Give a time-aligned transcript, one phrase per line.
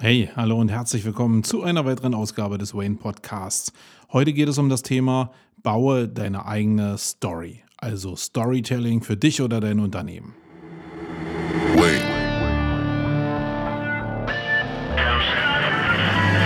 [0.00, 3.72] Hey, hallo und herzlich willkommen zu einer weiteren Ausgabe des Wayne Podcasts.
[4.12, 9.58] Heute geht es um das Thema Baue deine eigene Story, also Storytelling für dich oder
[9.58, 10.36] dein Unternehmen.
[11.74, 11.98] Wayne.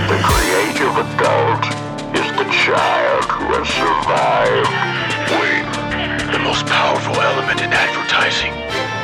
[0.09, 1.67] The creative adult
[2.15, 4.71] is the child who has survived.
[5.29, 6.33] Wayne.
[6.33, 8.53] The most powerful element in advertising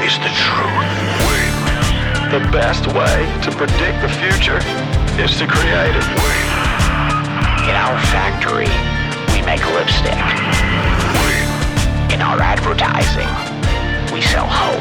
[0.03, 0.88] is the truth.
[2.39, 4.59] The best way to predict the future
[5.21, 6.05] is to create it.
[7.67, 8.71] In our factory,
[9.35, 10.15] we make lipstick.
[12.15, 13.27] In our advertising,
[14.15, 14.79] we sell hope.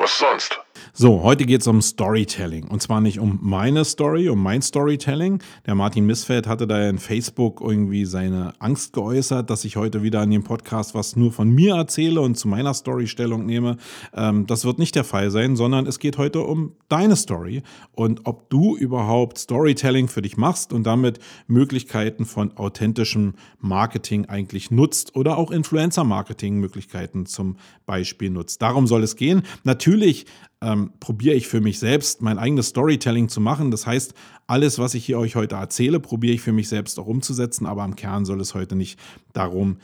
[0.00, 0.65] Was sonst?
[0.98, 2.68] So, heute geht es um Storytelling.
[2.68, 5.42] Und zwar nicht um meine Story, um mein Storytelling.
[5.66, 10.22] Der Martin Missfeld hatte da in Facebook irgendwie seine Angst geäußert, dass ich heute wieder
[10.22, 13.76] an dem Podcast was nur von mir erzähle und zu meiner Story Stellung nehme.
[14.14, 18.22] Ähm, das wird nicht der Fall sein, sondern es geht heute um deine Story und
[18.24, 25.14] ob du überhaupt Storytelling für dich machst und damit Möglichkeiten von authentischem Marketing eigentlich nutzt
[25.14, 28.62] oder auch Influencer-Marketing-Möglichkeiten zum Beispiel nutzt.
[28.62, 29.42] Darum soll es gehen.
[29.62, 30.24] Natürlich
[30.62, 33.70] ähm, probiere ich für mich selbst mein eigenes Storytelling zu machen.
[33.70, 34.14] Das heißt,
[34.46, 37.84] alles, was ich hier euch heute erzähle, probiere ich für mich selbst auch umzusetzen, aber
[37.84, 38.98] im Kern soll es heute nicht
[39.32, 39.78] darum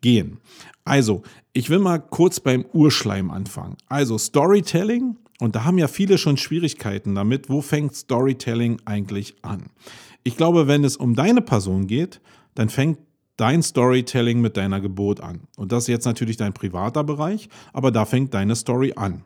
[0.00, 0.38] gehen.
[0.84, 3.76] Also, ich will mal kurz beim Urschleim anfangen.
[3.88, 7.48] Also, Storytelling, und da haben ja viele schon Schwierigkeiten damit.
[7.48, 9.66] Wo fängt Storytelling eigentlich an?
[10.24, 12.20] Ich glaube, wenn es um deine Person geht,
[12.54, 12.98] dann fängt
[13.36, 15.42] dein Storytelling mit deiner Geburt an.
[15.56, 19.22] Und das ist jetzt natürlich dein privater Bereich, aber da fängt deine Story an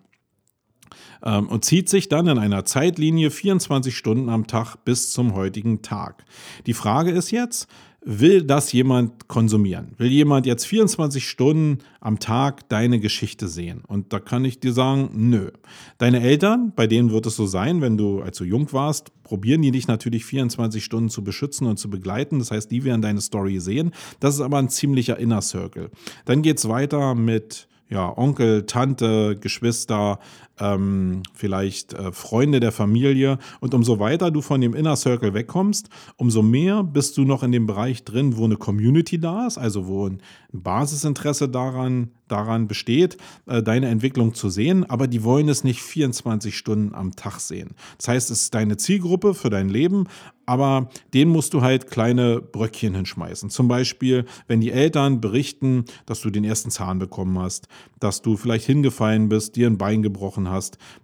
[1.25, 5.83] ähm, und zieht sich dann in einer Zeitlinie 24 Stunden am Tag bis zum heutigen
[5.83, 6.25] Tag.
[6.67, 7.69] Die Frage ist jetzt,
[8.05, 9.93] will das jemand konsumieren?
[9.97, 13.83] Will jemand jetzt 24 Stunden am Tag deine Geschichte sehen?
[13.87, 15.51] Und da kann ich dir sagen, nö.
[15.99, 19.63] Deine Eltern, bei denen wird es so sein, wenn du als du jung warst, probieren
[19.63, 22.39] die dich natürlich 24 Stunden zu beschützen und zu begleiten.
[22.39, 23.93] Das heißt, die werden deine Story sehen.
[24.21, 25.91] Das ist aber ein ziemlicher Inner Circle.
[26.25, 30.19] Dann geht es weiter mit ja, Onkel, Tante, Geschwister,
[30.63, 33.39] ähm, vielleicht äh, Freunde der Familie.
[33.61, 37.53] Und umso weiter du von dem Inner Circle wegkommst, umso mehr bist du noch in
[37.53, 43.17] dem Bereich drin, wo eine Community da ist, also wo ein Basisinteresse daran, daran besteht,
[43.47, 47.71] äh, deine Entwicklung zu sehen, aber die wollen es nicht 24 Stunden am Tag sehen.
[47.99, 50.07] Das heißt, es ist deine Zielgruppe für dein Leben,
[50.47, 53.49] aber denen musst du halt kleine Bröckchen hinschmeißen.
[53.51, 57.69] Zum Beispiel, wenn die Eltern berichten, dass du den ersten Zahn bekommen hast,
[58.01, 60.52] dass du vielleicht hingefallen bist, dir ein Bein gebrochen hast,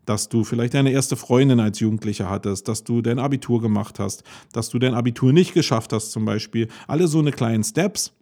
[0.05, 4.23] dass du vielleicht deine erste Freundin als Jugendlicher hattest, dass du dein Abitur gemacht hast,
[4.53, 6.69] dass du dein Abitur nicht geschafft hast zum Beispiel.
[6.87, 8.13] Alle so eine kleinen Steps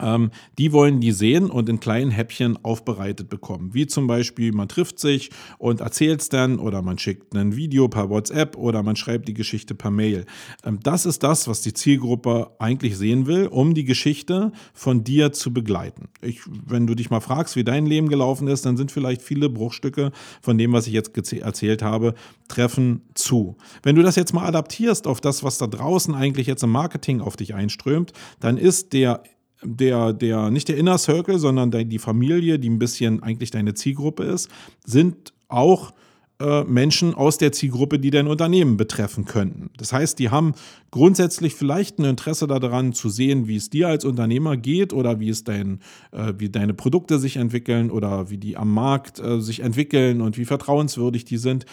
[0.00, 3.74] ähm, die wollen die sehen und in kleinen Häppchen aufbereitet bekommen.
[3.74, 7.88] Wie zum Beispiel, man trifft sich und erzählt es dann oder man schickt ein Video
[7.88, 10.24] per WhatsApp oder man schreibt die Geschichte per Mail.
[10.64, 15.32] Ähm, das ist das, was die Zielgruppe eigentlich sehen will, um die Geschichte von dir
[15.32, 16.08] zu begleiten.
[16.20, 19.48] Ich, wenn du dich mal fragst, wie dein Leben gelaufen ist, dann sind vielleicht viele
[19.48, 22.14] Bruchstücke von dem, was ich jetzt erzählt habe,
[22.48, 23.56] treffen zu.
[23.82, 27.20] Wenn du das jetzt mal adaptierst auf das, was da draußen eigentlich jetzt im Marketing
[27.20, 29.22] auf dich einströmt, dann ist der
[29.62, 34.24] der, der, nicht der Inner Circle, sondern die Familie, die ein bisschen eigentlich deine Zielgruppe
[34.24, 34.48] ist,
[34.84, 35.92] sind auch
[36.40, 39.70] äh, Menschen aus der Zielgruppe, die dein Unternehmen betreffen könnten.
[39.76, 40.54] Das heißt, die haben
[40.92, 45.30] grundsätzlich vielleicht ein Interesse daran zu sehen, wie es dir als Unternehmer geht oder wie
[45.30, 45.80] es dein,
[46.12, 50.38] äh, wie deine Produkte sich entwickeln oder wie die am Markt äh, sich entwickeln und
[50.38, 51.66] wie vertrauenswürdig die sind.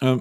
[0.00, 0.18] Äh,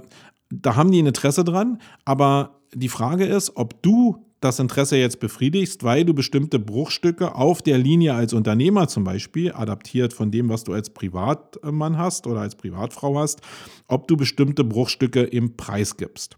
[0.50, 5.20] da haben die ein Interesse dran, aber die Frage ist, ob du das Interesse jetzt
[5.20, 10.50] befriedigst, weil du bestimmte Bruchstücke auf der Linie als Unternehmer zum Beispiel, adaptiert von dem,
[10.50, 13.42] was du als Privatmann hast oder als Privatfrau hast,
[13.88, 16.38] ob du bestimmte Bruchstücke im Preis gibst.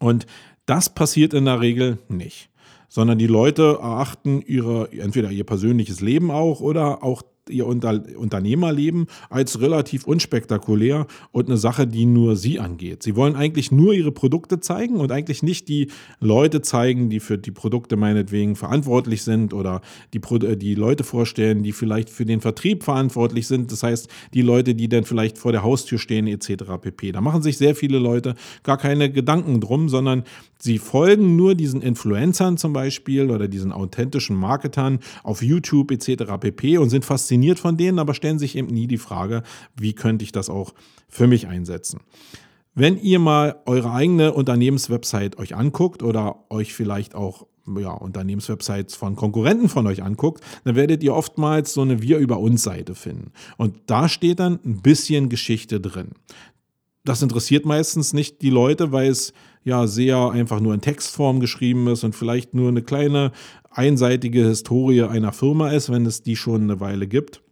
[0.00, 0.26] Und
[0.66, 2.48] das passiert in der Regel nicht
[2.92, 9.06] sondern die Leute erachten ihre, entweder ihr persönliches Leben auch oder auch ihr Unter Unternehmerleben
[9.28, 13.02] als relativ unspektakulär und eine Sache, die nur sie angeht.
[13.02, 15.88] Sie wollen eigentlich nur ihre Produkte zeigen und eigentlich nicht die
[16.20, 19.80] Leute zeigen, die für die Produkte meinetwegen verantwortlich sind oder
[20.12, 23.72] die, Pro die Leute vorstellen, die vielleicht für den Vertrieb verantwortlich sind.
[23.72, 26.64] Das heißt, die Leute, die dann vielleicht vor der Haustür stehen etc.
[26.80, 27.12] pp.
[27.12, 30.22] Da machen sich sehr viele Leute gar keine Gedanken drum, sondern
[30.58, 36.24] sie folgen nur diesen Influencern zum Beispiel oder diesen authentischen Marketern auf YouTube etc.
[36.38, 36.78] pp.
[36.78, 39.42] und sind fasziniert fasziniert von denen, aber stellen sich eben nie die Frage,
[39.74, 40.74] wie könnte ich das auch
[41.08, 42.00] für mich einsetzen.
[42.74, 47.46] Wenn ihr mal eure eigene Unternehmenswebsite euch anguckt oder euch vielleicht auch
[47.78, 52.38] ja, Unternehmenswebsites von Konkurrenten von euch anguckt, dann werdet ihr oftmals so eine Wir über
[52.38, 53.32] uns Seite finden.
[53.56, 56.12] Und da steht dann ein bisschen Geschichte drin.
[57.04, 59.32] Das interessiert meistens nicht die Leute, weil es
[59.64, 63.32] ja sehr einfach nur in Textform geschrieben ist und vielleicht nur eine kleine
[63.70, 67.42] einseitige Historie einer Firma ist, wenn es die schon eine Weile gibt.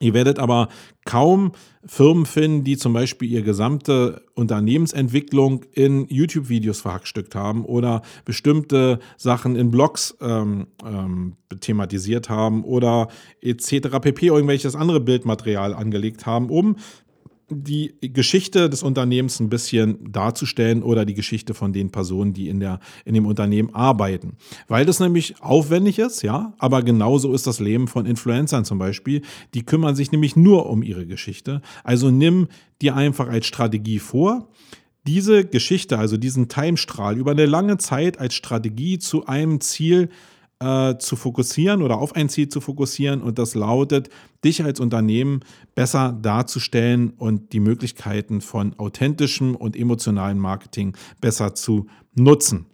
[0.00, 0.68] Ihr werdet aber
[1.06, 1.52] kaum
[1.86, 9.56] Firmen finden, die zum Beispiel ihre gesamte Unternehmensentwicklung in YouTube-Videos verhackstückt haben oder bestimmte Sachen
[9.56, 13.08] in Blogs ähm, ähm, thematisiert haben oder
[13.40, 13.88] etc.
[14.02, 14.26] pp.
[14.26, 16.76] irgendwelches andere Bildmaterial angelegt haben, um
[17.48, 22.58] die Geschichte des Unternehmens ein bisschen darzustellen oder die Geschichte von den Personen, die in,
[22.58, 24.36] der, in dem Unternehmen arbeiten.
[24.66, 29.22] Weil das nämlich aufwendig ist, ja, aber genauso ist das Leben von Influencern zum Beispiel.
[29.54, 31.62] Die kümmern sich nämlich nur um ihre Geschichte.
[31.84, 32.48] Also nimm
[32.82, 34.48] dir einfach als Strategie vor,
[35.06, 40.08] diese Geschichte, also diesen Timestrahl über eine lange Zeit als Strategie zu einem Ziel
[40.60, 44.08] äh, zu fokussieren oder auf ein Ziel zu fokussieren und das lautet,
[44.44, 45.40] dich als Unternehmen
[45.74, 52.66] besser darzustellen und die Möglichkeiten von authentischem und emotionalem Marketing besser zu nutzen.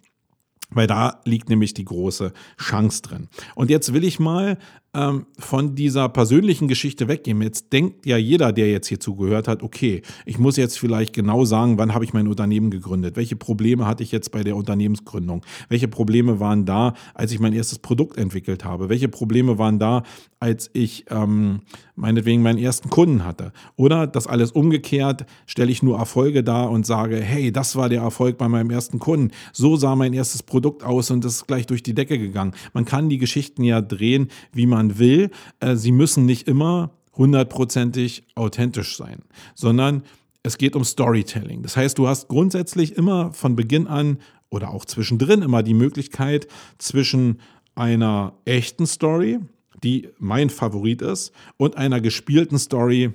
[0.69, 3.27] Weil da liegt nämlich die große Chance drin.
[3.53, 4.57] Und jetzt will ich mal
[4.95, 7.41] ähm, von dieser persönlichen Geschichte weggehen.
[7.41, 11.45] Jetzt denkt ja jeder, der jetzt hier zugehört hat, okay, ich muss jetzt vielleicht genau
[11.45, 13.15] sagen, wann habe ich mein Unternehmen gegründet?
[13.15, 15.43] Welche Probleme hatte ich jetzt bei der Unternehmensgründung?
[15.69, 18.89] Welche Probleme waren da, als ich mein erstes Produkt entwickelt habe?
[18.89, 20.03] Welche Probleme waren da,
[20.39, 21.61] als ich ähm,
[21.95, 23.51] meinetwegen meinen ersten Kunden hatte?
[23.75, 28.01] Oder das alles umgekehrt, stelle ich nur Erfolge dar und sage, hey, das war der
[28.01, 29.31] Erfolg bei meinem ersten Kunden.
[29.53, 32.53] So sah mein erstes Produkt aus und das ist gleich durch die Decke gegangen.
[32.73, 35.29] Man kann die Geschichten ja drehen, wie man man will.
[35.59, 39.21] Äh, sie müssen nicht immer hundertprozentig authentisch sein,
[39.55, 40.03] sondern
[40.43, 41.61] es geht um Storytelling.
[41.61, 44.17] Das heißt, du hast grundsätzlich immer von Beginn an
[44.49, 46.47] oder auch zwischendrin immer die Möglichkeit
[46.77, 47.39] zwischen
[47.75, 49.39] einer echten Story,
[49.83, 53.13] die mein Favorit ist, und einer gespielten Story,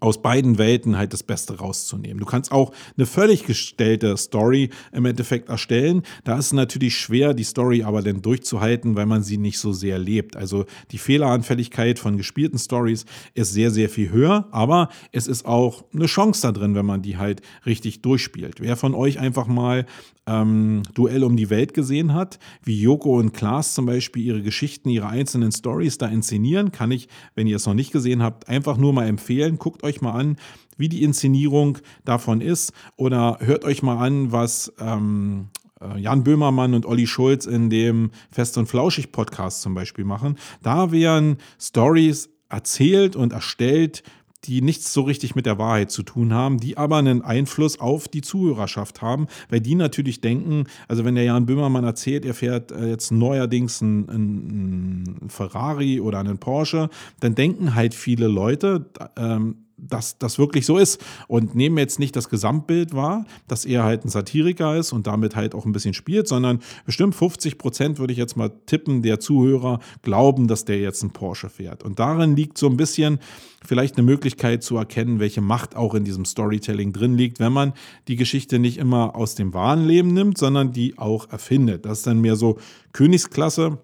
[0.00, 2.18] aus beiden Welten halt das Beste rauszunehmen.
[2.18, 6.02] Du kannst auch eine völlig gestellte Story im Endeffekt erstellen.
[6.24, 9.72] Da ist es natürlich schwer, die Story aber dann durchzuhalten, weil man sie nicht so
[9.72, 10.36] sehr lebt.
[10.36, 13.04] Also die Fehleranfälligkeit von gespielten Stories
[13.34, 17.02] ist sehr, sehr viel höher, aber es ist auch eine Chance da drin, wenn man
[17.02, 18.60] die halt richtig durchspielt.
[18.60, 19.86] Wer von euch einfach mal
[20.28, 24.90] ähm, Duell um die Welt gesehen hat, wie Joko und Klaas zum Beispiel ihre Geschichten,
[24.90, 28.76] ihre einzelnen Stories da inszenieren, kann ich, wenn ihr es noch nicht gesehen habt, einfach
[28.76, 29.58] nur mal empfehlen.
[29.68, 30.38] Guckt euch mal an,
[30.78, 31.76] wie die Inszenierung
[32.06, 35.48] davon ist oder hört euch mal an, was ähm,
[35.82, 40.38] äh, Jan Böhmermann und Olli Schulz in dem Fest und Flauschig Podcast zum Beispiel machen.
[40.62, 44.02] Da werden Stories erzählt und erstellt,
[44.44, 48.08] die nichts so richtig mit der Wahrheit zu tun haben, die aber einen Einfluss auf
[48.08, 52.70] die Zuhörerschaft haben, weil die natürlich denken, also wenn der Jan Böhmermann erzählt, er fährt
[52.70, 56.88] äh, jetzt neuerdings einen, Ferrari oder einen Porsche,
[57.20, 62.16] dann denken halt viele Leute, ähm, dass das wirklich so ist und nehmen jetzt nicht
[62.16, 65.94] das Gesamtbild wahr, dass er halt ein Satiriker ist und damit halt auch ein bisschen
[65.94, 70.80] spielt, sondern bestimmt 50 Prozent würde ich jetzt mal tippen, der Zuhörer glauben, dass der
[70.80, 71.82] jetzt ein Porsche fährt.
[71.82, 73.18] Und darin liegt so ein bisschen
[73.64, 77.72] vielleicht eine Möglichkeit zu erkennen, welche Macht auch in diesem Storytelling drin liegt, wenn man
[78.06, 81.84] die Geschichte nicht immer aus dem wahren Leben nimmt, sondern die auch erfindet.
[81.84, 82.58] Das ist dann mehr so
[82.92, 83.78] Königsklasse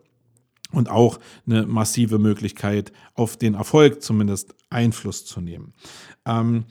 [0.72, 5.72] und auch eine massive Möglichkeit, auf den Erfolg zumindest Einfluss zu nehmen.
[6.26, 6.64] Ähm,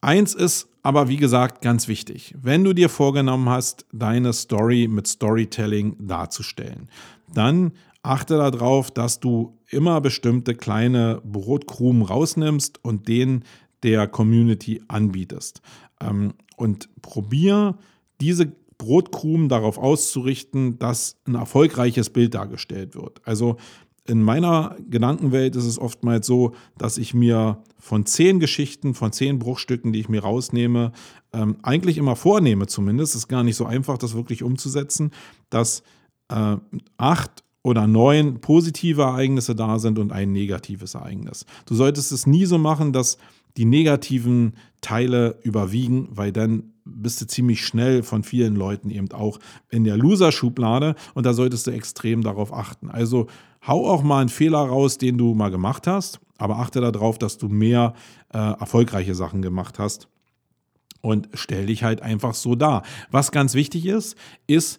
[0.00, 2.34] eins ist aber, wie gesagt, ganz wichtig.
[2.40, 6.88] Wenn du dir vorgenommen hast, deine Story mit Storytelling darzustellen,
[7.32, 13.44] dann achte darauf, dass du immer bestimmte kleine Brotkrumen rausnimmst und den
[13.82, 15.60] der Community anbietest.
[16.00, 17.76] Ähm, und probier
[18.20, 23.20] diese Brotkrumen darauf auszurichten, dass ein erfolgreiches Bild dargestellt wird.
[23.24, 23.56] Also
[24.06, 29.38] in meiner Gedankenwelt ist es oftmals so, dass ich mir von zehn Geschichten, von zehn
[29.38, 30.92] Bruchstücken, die ich mir rausnehme,
[31.32, 35.10] ähm, eigentlich immer vornehme zumindest, es ist gar nicht so einfach, das wirklich umzusetzen,
[35.50, 35.82] dass
[36.28, 36.56] äh,
[36.96, 41.44] acht oder neun positive Ereignisse da sind und ein negatives Ereignis.
[41.66, 43.18] Du solltest es nie so machen, dass
[43.58, 49.40] die negativen Teile überwiegen, weil dann bist du ziemlich schnell von vielen Leuten eben auch
[49.68, 52.88] in der Loser-Schublade und da solltest du extrem darauf achten.
[52.88, 53.26] Also
[53.66, 57.36] hau auch mal einen Fehler raus, den du mal gemacht hast, aber achte darauf, dass
[57.36, 57.94] du mehr
[58.32, 60.08] äh, erfolgreiche Sachen gemacht hast
[61.00, 62.84] und stell dich halt einfach so dar.
[63.10, 64.78] Was ganz wichtig ist, ist,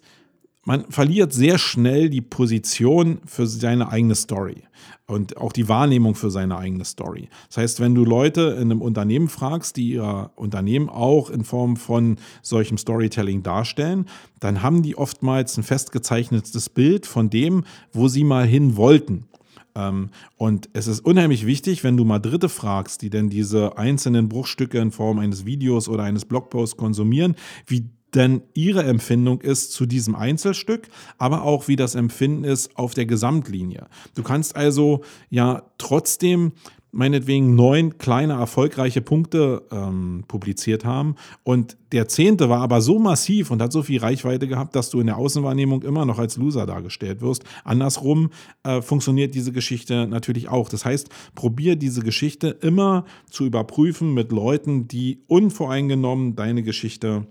[0.70, 4.62] man verliert sehr schnell die Position für seine eigene Story
[5.08, 7.28] und auch die Wahrnehmung für seine eigene Story.
[7.48, 11.74] Das heißt, wenn du Leute in einem Unternehmen fragst, die ihr Unternehmen auch in Form
[11.74, 14.06] von solchem Storytelling darstellen,
[14.38, 19.24] dann haben die oftmals ein festgezeichnetes Bild von dem, wo sie mal hin wollten.
[19.74, 24.28] Ähm, und es ist unheimlich wichtig, wenn du mal Dritte fragst, die denn diese einzelnen
[24.28, 27.34] Bruchstücke in Form eines Videos oder eines Blogposts konsumieren,
[27.66, 30.88] wie denn ihre Empfindung ist zu diesem Einzelstück,
[31.18, 33.86] aber auch wie das Empfinden ist auf der Gesamtlinie.
[34.14, 36.52] Du kannst also ja trotzdem
[36.92, 41.14] meinetwegen neun kleine erfolgreiche Punkte ähm, publiziert haben.
[41.44, 45.00] Und der zehnte war aber so massiv und hat so viel Reichweite gehabt, dass du
[45.00, 47.44] in der Außenwahrnehmung immer noch als Loser dargestellt wirst.
[47.64, 48.30] Andersrum
[48.64, 50.68] äh, funktioniert diese Geschichte natürlich auch.
[50.68, 57.26] Das heißt, probier diese Geschichte immer zu überprüfen mit Leuten, die unvoreingenommen deine Geschichte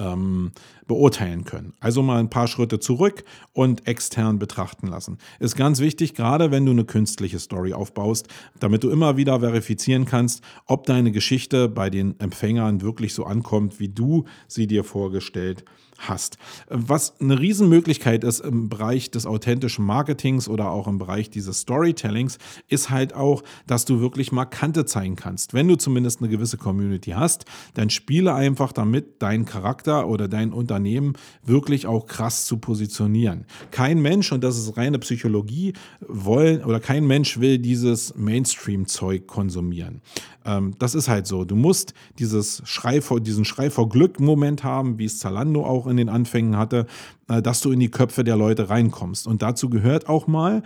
[0.00, 0.52] ähm,
[0.86, 1.74] beurteilen können.
[1.78, 5.18] Also mal ein paar Schritte zurück und extern betrachten lassen.
[5.38, 8.28] Ist ganz wichtig, gerade wenn du eine künstliche Story aufbaust,
[8.58, 13.78] damit du immer wieder verifizieren kannst, ob deine Geschichte bei den Empfängern wirklich so ankommt,
[13.78, 16.38] wie du sie dir vorgestellt hast hast.
[16.68, 22.38] Was eine Riesenmöglichkeit ist im Bereich des authentischen Marketings oder auch im Bereich dieses Storytellings,
[22.68, 25.54] ist halt auch, dass du wirklich Markante zeigen kannst.
[25.54, 30.52] Wenn du zumindest eine gewisse Community hast, dann spiele einfach damit, deinen Charakter oder dein
[30.52, 31.14] Unternehmen
[31.44, 33.44] wirklich auch krass zu positionieren.
[33.70, 40.00] Kein Mensch, und das ist reine Psychologie, wollen oder kein Mensch will dieses Mainstream-Zeug konsumieren.
[40.44, 41.44] Ähm, das ist halt so.
[41.44, 45.96] Du musst dieses Schrei vor, diesen Schrei vor Glück-Moment haben, wie es Zalando auch in
[45.96, 46.86] den Anfängen hatte,
[47.28, 49.26] äh, dass du in die Köpfe der Leute reinkommst.
[49.26, 50.62] Und dazu gehört auch mal,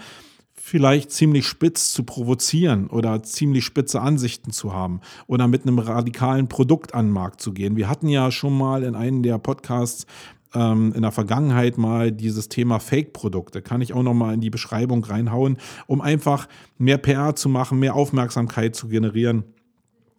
[0.65, 6.49] vielleicht ziemlich spitz zu provozieren oder ziemlich spitze Ansichten zu haben oder mit einem radikalen
[6.49, 7.77] Produkt an den Markt zu gehen.
[7.77, 10.07] Wir hatten ja schon mal in einem der Podcasts
[10.55, 13.61] ähm, in der Vergangenheit mal dieses Thema Fake-Produkte.
[13.61, 17.79] Kann ich auch noch mal in die Beschreibung reinhauen, um einfach mehr PR zu machen,
[17.79, 19.45] mehr Aufmerksamkeit zu generieren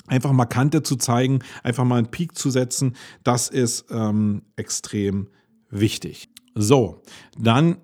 [0.08, 5.30] einfach mal Kante zu zeigen, einfach mal einen Peak zu setzen, das ist ähm, extrem
[5.70, 6.30] wichtig.
[6.54, 7.02] So,
[7.38, 7.78] dann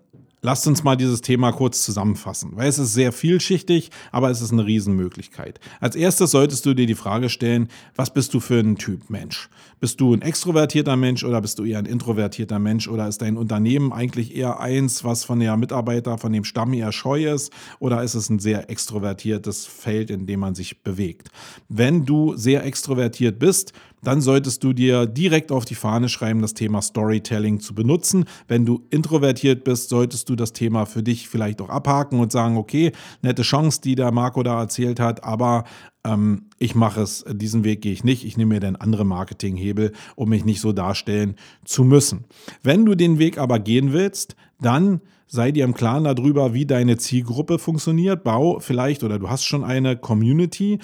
[0.44, 4.52] Lasst uns mal dieses Thema kurz zusammenfassen, weil es ist sehr vielschichtig, aber es ist
[4.52, 5.60] eine Riesenmöglichkeit.
[5.80, 9.52] Als erstes solltest du dir die Frage stellen, was bist du für ein Typ Mensch?
[9.80, 13.38] Bist du ein extrovertierter Mensch oder bist du eher ein introvertierter Mensch oder ist dein
[13.38, 18.02] Unternehmen eigentlich eher eins, was von der Mitarbeiter, von dem Stamm eher scheu ist oder
[18.02, 21.30] ist es ein sehr extrovertiertes Feld, in dem man sich bewegt?
[21.70, 26.54] Wenn du sehr extrovertiert bist, dann solltest du dir direkt auf die Fahne schreiben, das
[26.54, 28.26] Thema Storytelling zu benutzen.
[28.48, 32.58] Wenn du introvertiert bist, solltest du das Thema für dich vielleicht auch abhaken und sagen,
[32.58, 32.92] okay,
[33.22, 35.66] nette Chance, die der Marco da erzählt hat, aber
[36.04, 38.26] ähm, ich mache es, diesen Weg gehe ich nicht.
[38.26, 42.26] Ich nehme mir dann andere Marketinghebel, um mich nicht so darstellen zu müssen.
[42.64, 46.98] Wenn du den Weg aber gehen willst, dann sei dir im Klaren darüber, wie deine
[46.98, 48.24] Zielgruppe funktioniert.
[48.24, 50.80] Bau vielleicht oder du hast schon eine Community,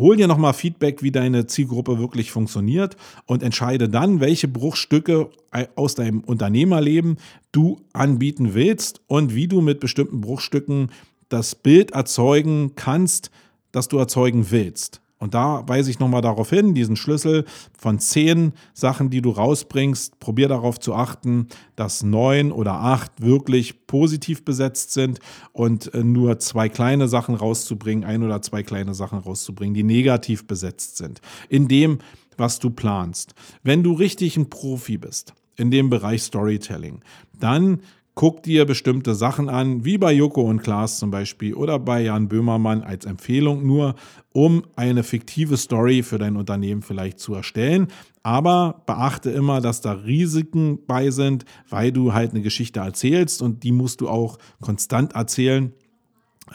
[0.00, 5.28] Hol dir nochmal Feedback, wie deine Zielgruppe wirklich funktioniert und entscheide dann, welche Bruchstücke
[5.74, 7.18] aus deinem Unternehmerleben
[7.52, 10.90] du anbieten willst und wie du mit bestimmten Bruchstücken
[11.28, 13.30] das Bild erzeugen kannst,
[13.72, 15.02] das du erzeugen willst.
[15.20, 17.44] Und da weise ich nochmal darauf hin, diesen Schlüssel
[17.78, 21.46] von zehn Sachen, die du rausbringst, probier darauf zu achten,
[21.76, 25.20] dass neun oder acht wirklich positiv besetzt sind
[25.52, 30.46] und äh, nur zwei kleine Sachen rauszubringen, ein oder zwei kleine Sachen rauszubringen, die negativ
[30.46, 31.20] besetzt sind.
[31.50, 31.98] In dem,
[32.38, 33.34] was du planst.
[33.62, 37.02] Wenn du richtig ein Profi bist in dem Bereich Storytelling,
[37.38, 37.82] dann
[38.14, 42.28] guck dir bestimmte Sachen an, wie bei Joko und Klaas zum Beispiel oder bei Jan
[42.28, 43.94] Böhmermann als Empfehlung nur,
[44.32, 47.88] um eine fiktive Story für dein Unternehmen vielleicht zu erstellen.
[48.22, 53.62] Aber beachte immer, dass da Risiken bei sind, weil du halt eine Geschichte erzählst und
[53.62, 55.72] die musst du auch konstant erzählen.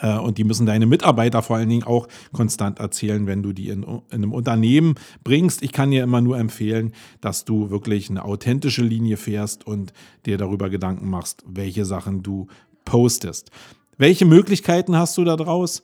[0.00, 3.68] Äh, und die müssen deine Mitarbeiter vor allen Dingen auch konstant erzählen, wenn du die
[3.68, 5.62] in, in, einem Unternehmen bringst.
[5.62, 9.92] Ich kann dir immer nur empfehlen, dass du wirklich eine authentische Linie fährst und
[10.24, 12.46] dir darüber Gedanken machst, welche Sachen du
[12.84, 13.50] postest.
[13.98, 15.82] Welche Möglichkeiten hast du da draus?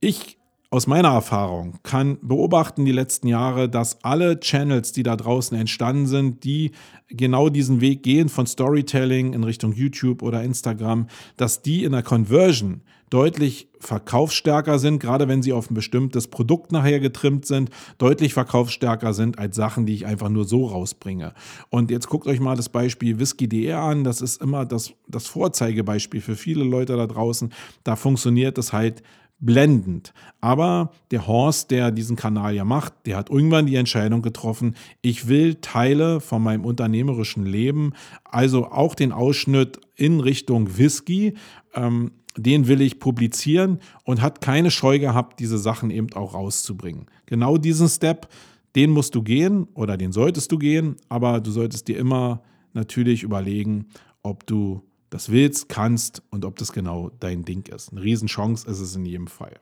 [0.00, 0.38] Ich
[0.72, 6.06] aus meiner Erfahrung kann beobachten die letzten Jahre, dass alle Channels, die da draußen entstanden
[6.06, 6.70] sind, die
[7.08, 12.02] genau diesen Weg gehen von Storytelling in Richtung YouTube oder Instagram, dass die in der
[12.02, 12.80] Conversion
[13.12, 19.12] deutlich verkaufsstärker sind, gerade wenn sie auf ein bestimmtes Produkt nachher getrimmt sind, deutlich verkaufsstärker
[19.12, 21.34] sind als Sachen, die ich einfach nur so rausbringe.
[21.68, 24.02] Und jetzt guckt euch mal das Beispiel Whisky.de an.
[24.02, 27.52] Das ist immer das, das Vorzeigebeispiel für viele Leute da draußen.
[27.84, 29.02] Da funktioniert es halt
[29.42, 30.14] blendend.
[30.40, 35.28] Aber der Horst, der diesen Kanal ja macht, der hat irgendwann die Entscheidung getroffen, ich
[35.28, 37.92] will Teile von meinem unternehmerischen Leben,
[38.24, 41.34] also auch den Ausschnitt in Richtung Whisky,
[41.74, 47.06] ähm, den will ich publizieren und hat keine Scheu gehabt, diese Sachen eben auch rauszubringen.
[47.26, 48.28] Genau diesen Step,
[48.74, 53.22] den musst du gehen oder den solltest du gehen, aber du solltest dir immer natürlich
[53.22, 53.86] überlegen,
[54.22, 57.92] ob du das willst, kannst und ob das genau dein Ding ist.
[57.92, 59.58] Eine Riesenchance ist es in jedem Fall.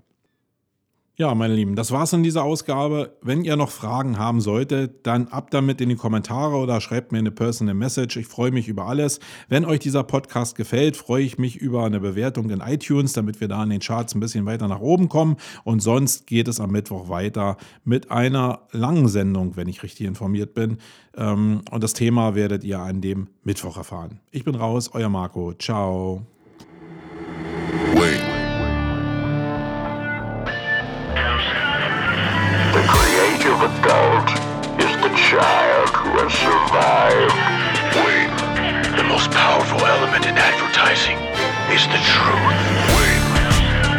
[1.17, 3.15] Ja, meine Lieben, das war's in dieser Ausgabe.
[3.21, 7.19] Wenn ihr noch Fragen haben solltet, dann ab damit in die Kommentare oder schreibt mir
[7.19, 8.17] eine Personal Message.
[8.17, 9.21] Ich freue mich über alles.
[9.49, 13.49] Wenn euch dieser Podcast gefällt, freue ich mich über eine Bewertung in iTunes, damit wir
[13.49, 15.37] da in den Charts ein bisschen weiter nach oben kommen.
[15.63, 20.55] Und sonst geht es am Mittwoch weiter mit einer langen Sendung, wenn ich richtig informiert
[20.55, 20.79] bin.
[21.17, 24.21] Ähm, und das Thema werdet ihr an dem Mittwoch erfahren.
[24.31, 25.53] Ich bin raus, euer Marco.
[25.53, 26.25] Ciao.